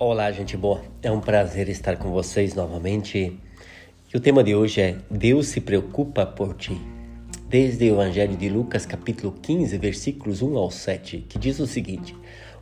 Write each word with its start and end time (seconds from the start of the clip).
Olá, 0.00 0.30
gente 0.30 0.56
boa. 0.56 0.80
É 1.02 1.10
um 1.10 1.18
prazer 1.18 1.68
estar 1.68 1.96
com 1.96 2.12
vocês 2.12 2.54
novamente. 2.54 3.36
E 4.14 4.16
o 4.16 4.20
tema 4.20 4.44
de 4.44 4.54
hoje 4.54 4.80
é 4.80 4.96
Deus 5.10 5.48
se 5.48 5.60
preocupa 5.60 6.24
por 6.24 6.54
ti. 6.54 6.80
Desde 7.48 7.90
o 7.90 7.94
Evangelho 7.94 8.36
de 8.36 8.48
Lucas, 8.48 8.86
capítulo 8.86 9.34
15, 9.42 9.76
versículos 9.76 10.40
1 10.40 10.56
ao 10.56 10.70
7, 10.70 11.26
que 11.28 11.36
diz 11.36 11.58
o 11.58 11.66
seguinte: 11.66 12.14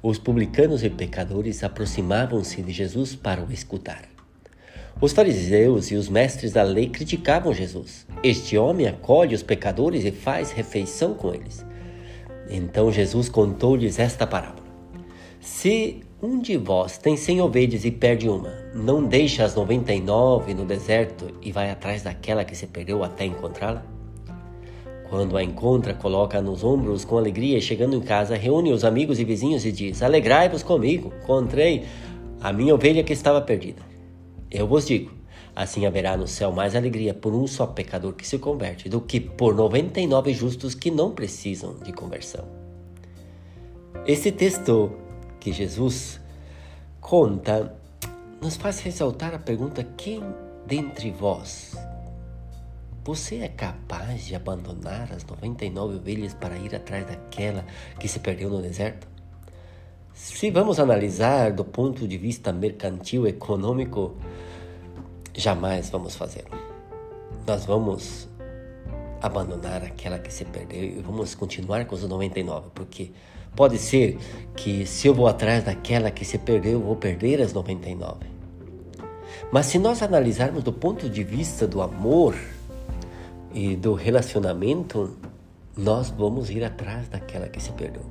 Os 0.02 0.18
publicanos 0.18 0.82
e 0.82 0.88
pecadores 0.88 1.62
aproximavam-se 1.62 2.62
de 2.62 2.72
Jesus 2.72 3.14
para 3.14 3.44
o 3.44 3.52
escutar. 3.52 4.08
Os 4.98 5.12
fariseus 5.12 5.90
e 5.90 5.94
os 5.94 6.08
mestres 6.08 6.52
da 6.52 6.62
lei 6.62 6.88
criticavam 6.88 7.52
Jesus. 7.52 8.06
Este 8.22 8.56
homem 8.56 8.88
acolhe 8.88 9.34
os 9.34 9.42
pecadores 9.42 10.06
e 10.06 10.10
faz 10.10 10.52
refeição 10.52 11.12
com 11.12 11.34
eles. 11.34 11.66
Então 12.48 12.90
Jesus 12.90 13.28
contou-lhes 13.28 13.98
esta 13.98 14.26
parábola. 14.26 14.64
Se 15.38 16.00
um 16.22 16.40
de 16.40 16.56
vós 16.56 16.96
tem 16.96 17.16
cem 17.16 17.40
ovelhas 17.40 17.84
e 17.84 17.90
perde 17.90 18.28
uma, 18.28 18.50
não 18.74 19.04
deixa 19.04 19.44
as 19.44 19.54
noventa 19.54 19.92
e 19.92 20.00
nove 20.00 20.54
no 20.54 20.64
deserto 20.64 21.26
e 21.42 21.52
vai 21.52 21.70
atrás 21.70 22.02
daquela 22.02 22.44
que 22.44 22.56
se 22.56 22.66
perdeu 22.66 23.04
até 23.04 23.26
encontrá-la? 23.26 23.84
Quando 25.10 25.36
a 25.36 25.42
encontra, 25.42 25.94
coloca 25.94 26.40
nos 26.40 26.64
ombros 26.64 27.04
com 27.04 27.16
alegria 27.16 27.58
e 27.58 27.60
chegando 27.60 27.96
em 27.96 28.00
casa, 28.00 28.34
reúne 28.34 28.72
os 28.72 28.84
amigos 28.84 29.20
e 29.20 29.24
vizinhos 29.24 29.64
e 29.64 29.70
diz: 29.70 30.02
Alegrai-vos 30.02 30.64
comigo, 30.64 31.12
encontrei 31.22 31.84
a 32.40 32.52
minha 32.52 32.74
ovelha 32.74 33.04
que 33.04 33.12
estava 33.12 33.40
perdida. 33.40 33.82
Eu 34.50 34.66
vos 34.66 34.86
digo: 34.86 35.12
assim 35.54 35.86
haverá 35.86 36.16
no 36.16 36.26
céu 36.26 36.50
mais 36.50 36.74
alegria 36.74 37.14
por 37.14 37.34
um 37.34 37.46
só 37.46 37.66
pecador 37.66 38.14
que 38.14 38.26
se 38.26 38.38
converte 38.38 38.88
do 38.88 39.00
que 39.00 39.20
por 39.20 39.54
noventa 39.54 40.00
e 40.00 40.06
nove 40.06 40.32
justos 40.32 40.74
que 40.74 40.90
não 40.90 41.12
precisam 41.12 41.76
de 41.84 41.92
conversão. 41.92 42.44
Esse 44.06 44.32
texto 44.32 44.90
que 45.46 45.52
Jesus 45.52 46.20
conta 47.00 47.72
nos 48.42 48.56
faz 48.56 48.80
ressaltar 48.80 49.32
a 49.32 49.38
pergunta: 49.38 49.86
quem 49.96 50.20
dentre 50.66 51.12
vós 51.12 51.76
você 53.04 53.36
é 53.36 53.48
capaz 53.48 54.26
de 54.26 54.34
abandonar 54.34 55.12
as 55.12 55.24
99 55.24 55.98
ovelhas 55.98 56.34
para 56.34 56.56
ir 56.56 56.74
atrás 56.74 57.06
daquela 57.06 57.64
que 58.00 58.08
se 58.08 58.18
perdeu 58.18 58.50
no 58.50 58.60
deserto? 58.60 59.06
Se 60.12 60.50
vamos 60.50 60.80
analisar 60.80 61.52
do 61.52 61.64
ponto 61.64 62.08
de 62.08 62.18
vista 62.18 62.52
mercantil 62.52 63.24
econômico, 63.28 64.16
jamais 65.32 65.88
vamos 65.90 66.16
fazê-lo. 66.16 66.58
Nós 67.46 67.64
vamos 67.64 68.28
abandonar 69.22 69.84
aquela 69.84 70.18
que 70.18 70.34
se 70.34 70.44
perdeu 70.44 70.82
e 70.82 71.00
vamos 71.00 71.36
continuar 71.36 71.84
com 71.84 71.94
os 71.94 72.02
99, 72.02 72.70
porque 72.74 73.12
pode 73.56 73.78
ser 73.78 74.18
que 74.54 74.86
se 74.86 75.08
eu 75.08 75.14
vou 75.14 75.26
atrás 75.26 75.64
daquela 75.64 76.10
que 76.10 76.24
se 76.24 76.38
perdeu, 76.38 76.72
eu 76.72 76.80
vou 76.80 76.96
perder 76.96 77.40
as 77.40 77.52
99. 77.52 78.26
Mas 79.50 79.66
se 79.66 79.78
nós 79.78 80.02
analisarmos 80.02 80.62
do 80.62 80.72
ponto 80.72 81.08
de 81.08 81.24
vista 81.24 81.66
do 81.66 81.80
amor 81.80 82.36
e 83.54 83.74
do 83.74 83.94
relacionamento, 83.94 85.16
nós 85.76 86.10
vamos 86.10 86.50
ir 86.50 86.62
atrás 86.62 87.08
daquela 87.08 87.48
que 87.48 87.62
se 87.62 87.72
perdeu. 87.72 88.02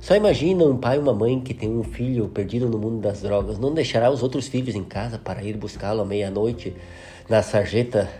Só 0.00 0.16
imagina 0.16 0.64
um 0.64 0.76
pai 0.76 0.96
e 0.96 0.98
uma 0.98 1.14
mãe 1.14 1.40
que 1.40 1.54
tem 1.54 1.70
um 1.70 1.84
filho 1.84 2.28
perdido 2.28 2.68
no 2.68 2.78
mundo 2.78 3.00
das 3.00 3.22
drogas, 3.22 3.58
não 3.58 3.72
deixará 3.72 4.10
os 4.10 4.22
outros 4.22 4.48
filhos 4.48 4.74
em 4.74 4.82
casa 4.82 5.18
para 5.18 5.42
ir 5.44 5.56
buscá-lo 5.56 6.02
à 6.02 6.04
meia-noite 6.04 6.74
na 7.28 7.40
sarjeta 7.42 8.10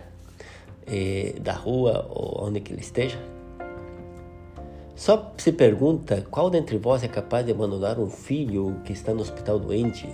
eh, 0.86 1.34
da 1.40 1.52
rua 1.52 2.06
ou 2.10 2.46
onde 2.46 2.60
que 2.60 2.72
ele 2.72 2.80
esteja? 2.80 3.18
Só 4.94 5.32
se 5.38 5.52
pergunta 5.52 6.26
qual 6.30 6.50
dentre 6.50 6.76
vós 6.76 7.02
é 7.02 7.08
capaz 7.08 7.46
de 7.46 7.52
abandonar 7.52 7.98
um 7.98 8.10
filho 8.10 8.80
que 8.84 8.92
está 8.92 9.14
no 9.14 9.20
hospital 9.20 9.58
doente? 9.58 10.08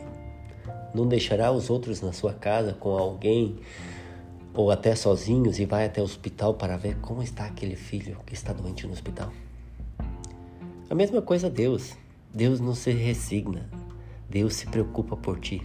Não 0.94 1.06
deixará 1.06 1.50
os 1.50 1.68
outros 1.68 2.00
na 2.00 2.12
sua 2.12 2.32
casa 2.32 2.72
com 2.72 2.96
alguém 2.96 3.58
ou 4.54 4.70
até 4.70 4.94
sozinhos 4.94 5.58
e 5.58 5.64
vai 5.64 5.84
até 5.84 6.00
o 6.00 6.04
hospital 6.04 6.54
para 6.54 6.76
ver 6.76 6.96
como 7.00 7.22
está 7.22 7.44
aquele 7.44 7.76
filho 7.76 8.16
que 8.24 8.34
está 8.34 8.52
doente 8.52 8.86
no 8.86 8.92
hospital? 8.92 9.32
A 10.88 10.94
mesma 10.94 11.20
coisa 11.20 11.50
Deus. 11.50 11.94
Deus 12.32 12.60
não 12.60 12.74
se 12.74 12.90
resigna. 12.90 13.68
Deus 14.28 14.54
se 14.54 14.66
preocupa 14.66 15.16
por 15.16 15.40
ti, 15.40 15.62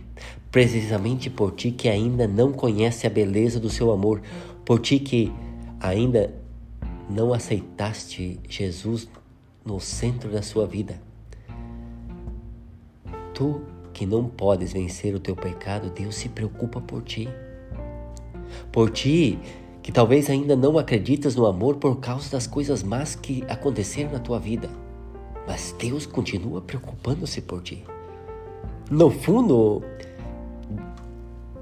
precisamente 0.49 1.29
por 1.29 1.51
ti 1.51 1.69
que 1.71 1.89
ainda 1.89 2.25
não 2.25 2.53
conhece 2.53 3.05
a 3.05 3.09
beleza 3.09 3.59
do 3.59 3.69
seu 3.69 3.91
amor, 3.91 4.21
por 4.63 4.79
ti 4.79 4.99
que 4.99 5.33
ainda 5.81 6.33
não 7.13 7.31
aceitaste 7.31 8.39
Jesus 8.49 9.07
no 9.63 9.79
centro 9.79 10.31
da 10.31 10.41
sua 10.41 10.65
vida. 10.65 10.99
Tu 13.33 13.61
que 13.93 14.05
não 14.05 14.27
podes 14.27 14.73
vencer 14.73 15.13
o 15.13 15.19
teu 15.19 15.35
pecado, 15.35 15.91
Deus 15.91 16.15
se 16.15 16.27
preocupa 16.27 16.81
por 16.81 17.03
ti. 17.03 17.29
Por 18.71 18.89
ti 18.89 19.39
que 19.83 19.91
talvez 19.91 20.29
ainda 20.29 20.55
não 20.55 20.77
acreditas 20.79 21.35
no 21.35 21.45
amor 21.45 21.75
por 21.75 21.99
causa 21.99 22.31
das 22.31 22.47
coisas 22.47 22.81
más 22.81 23.15
que 23.15 23.43
aconteceram 23.47 24.11
na 24.11 24.19
tua 24.19 24.39
vida. 24.39 24.69
Mas 25.45 25.75
Deus 25.77 26.05
continua 26.05 26.61
preocupando-se 26.61 27.41
por 27.41 27.61
ti. 27.61 27.83
No 28.89 29.11
fundo, 29.11 29.83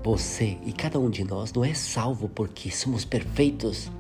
você 0.04 0.58
e 0.66 0.72
cada 0.72 1.00
um 1.00 1.10
de 1.10 1.24
nós 1.24 1.52
não 1.52 1.66
é 1.66 1.74
salvo 1.74 2.30
porque 2.30 2.72
somos 2.72 3.04
perfeitos. 3.04 3.92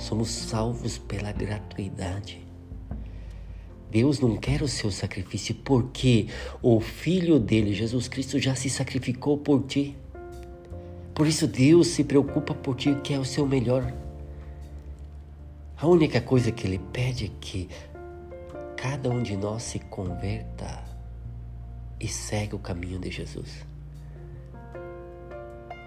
Somos 0.00 0.30
salvos 0.30 0.96
pela 0.96 1.30
gratuidade. 1.30 2.44
Deus 3.90 4.18
não 4.18 4.36
quer 4.36 4.62
o 4.62 4.68
seu 4.68 4.90
sacrifício 4.90 5.54
porque 5.54 6.28
o 6.62 6.80
Filho 6.80 7.38
dele, 7.38 7.74
Jesus 7.74 8.08
Cristo, 8.08 8.38
já 8.38 8.54
se 8.54 8.70
sacrificou 8.70 9.36
por 9.36 9.62
ti. 9.64 9.96
Por 11.14 11.26
isso 11.26 11.46
Deus 11.46 11.88
se 11.88 12.02
preocupa 12.02 12.54
por 12.54 12.76
ti, 12.76 12.96
quer 13.04 13.18
o 13.18 13.24
seu 13.24 13.46
melhor. 13.46 13.92
A 15.76 15.86
única 15.86 16.20
coisa 16.20 16.50
que 16.50 16.66
Ele 16.66 16.78
pede 16.92 17.26
é 17.26 17.30
que 17.40 17.68
cada 18.76 19.10
um 19.10 19.22
de 19.22 19.36
nós 19.36 19.62
se 19.64 19.78
converta 19.78 20.82
e 22.00 22.08
segue 22.08 22.54
o 22.54 22.58
caminho 22.58 22.98
de 22.98 23.10
Jesus 23.10 23.68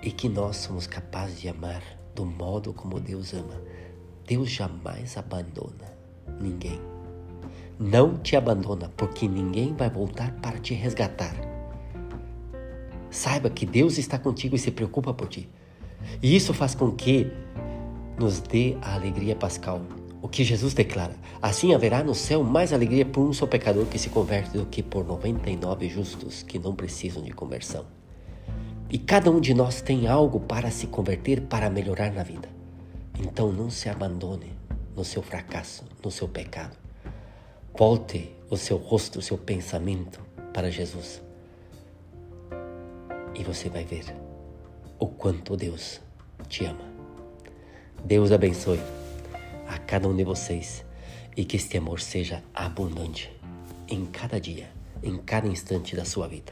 e 0.03 0.11
que 0.11 0.27
nós 0.27 0.57
somos 0.57 0.85
capazes 0.85 1.39
de 1.39 1.47
amar 1.47 1.81
do 2.13 2.25
modo 2.25 2.73
como 2.73 2.99
Deus 2.99 3.33
ama. 3.33 3.59
Deus 4.25 4.49
jamais 4.49 5.17
abandona 5.17 5.93
ninguém. 6.39 6.79
Não 7.79 8.17
te 8.17 8.35
abandona, 8.35 8.91
porque 8.95 9.27
ninguém 9.27 9.73
vai 9.73 9.89
voltar 9.89 10.31
para 10.41 10.59
te 10.59 10.73
resgatar. 10.73 11.35
Saiba 13.09 13.49
que 13.49 13.65
Deus 13.65 13.97
está 13.97 14.17
contigo 14.17 14.55
e 14.55 14.59
se 14.59 14.71
preocupa 14.71 15.13
por 15.13 15.27
ti. 15.27 15.49
E 16.21 16.35
isso 16.35 16.53
faz 16.53 16.73
com 16.73 16.91
que 16.91 17.31
nos 18.17 18.39
dê 18.39 18.77
a 18.81 18.93
alegria 18.95 19.35
pascal. 19.35 19.81
O 20.21 20.29
que 20.29 20.43
Jesus 20.43 20.73
declara: 20.73 21.15
Assim 21.41 21.73
haverá 21.73 22.03
no 22.03 22.15
céu 22.15 22.43
mais 22.43 22.71
alegria 22.71 23.05
por 23.05 23.21
um 23.27 23.33
só 23.33 23.45
pecador 23.45 23.85
que 23.87 23.99
se 23.99 24.09
converte 24.09 24.57
do 24.57 24.65
que 24.65 24.81
por 24.81 25.05
99 25.05 25.89
justos 25.89 26.43
que 26.43 26.57
não 26.57 26.73
precisam 26.73 27.21
de 27.21 27.31
conversão. 27.31 27.85
E 28.89 28.97
cada 28.97 29.29
um 29.29 29.39
de 29.39 29.53
nós 29.53 29.81
tem 29.81 30.07
algo 30.07 30.39
para 30.39 30.71
se 30.71 30.87
converter, 30.87 31.41
para 31.41 31.69
melhorar 31.69 32.13
na 32.13 32.23
vida. 32.23 32.62
Então 33.23 33.53
não 33.53 33.69
se 33.69 33.87
abandone 33.87 34.51
no 34.93 35.05
seu 35.05 35.23
fracasso, 35.23 35.85
no 36.03 36.11
seu 36.11 36.27
pecado. 36.27 36.75
Volte 37.73 38.35
o 38.49 38.57
seu 38.57 38.75
rosto, 38.75 39.19
o 39.19 39.21
seu 39.21 39.37
pensamento 39.37 40.19
para 40.53 40.69
Jesus. 40.69 41.21
E 43.33 43.41
você 43.41 43.69
vai 43.69 43.85
ver 43.85 44.03
o 44.99 45.07
quanto 45.07 45.55
Deus 45.55 46.01
te 46.49 46.65
ama. 46.65 46.83
Deus 48.03 48.33
abençoe 48.33 48.81
a 49.69 49.77
cada 49.77 50.09
um 50.09 50.15
de 50.15 50.25
vocês 50.25 50.83
e 51.35 51.45
que 51.45 51.55
este 51.55 51.77
amor 51.77 52.01
seja 52.01 52.43
abundante 52.53 53.31
em 53.87 54.05
cada 54.05 54.37
dia, 54.37 54.69
em 55.01 55.17
cada 55.17 55.47
instante 55.47 55.95
da 55.95 56.03
sua 56.03 56.27
vida. 56.27 56.51